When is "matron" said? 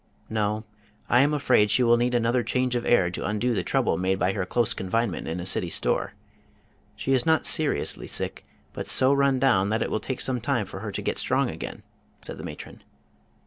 12.43-12.81